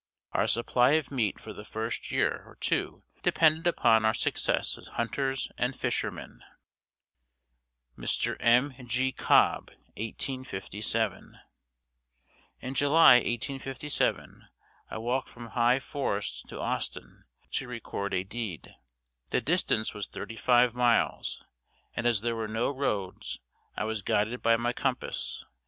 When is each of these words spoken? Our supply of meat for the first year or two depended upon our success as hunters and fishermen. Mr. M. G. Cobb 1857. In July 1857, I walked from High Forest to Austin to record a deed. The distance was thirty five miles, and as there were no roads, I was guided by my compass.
Our 0.31 0.47
supply 0.47 0.93
of 0.93 1.11
meat 1.11 1.39
for 1.39 1.53
the 1.53 1.63
first 1.63 2.09
year 2.09 2.41
or 2.47 2.55
two 2.55 3.03
depended 3.21 3.67
upon 3.67 4.03
our 4.03 4.15
success 4.15 4.75
as 4.75 4.87
hunters 4.87 5.47
and 5.59 5.75
fishermen. 5.75 6.41
Mr. 7.95 8.35
M. 8.39 8.73
G. 8.87 9.11
Cobb 9.11 9.69
1857. 9.97 11.37
In 12.61 12.73
July 12.73 13.17
1857, 13.17 14.47
I 14.89 14.97
walked 14.97 15.29
from 15.29 15.49
High 15.49 15.79
Forest 15.79 16.47
to 16.49 16.59
Austin 16.59 17.25
to 17.51 17.67
record 17.67 18.15
a 18.15 18.23
deed. 18.23 18.73
The 19.29 19.39
distance 19.39 19.93
was 19.93 20.07
thirty 20.07 20.35
five 20.35 20.73
miles, 20.73 21.43
and 21.93 22.07
as 22.07 22.21
there 22.21 22.35
were 22.35 22.47
no 22.47 22.71
roads, 22.71 23.37
I 23.77 23.83
was 23.83 24.01
guided 24.01 24.41
by 24.41 24.55
my 24.57 24.73
compass. 24.73 25.45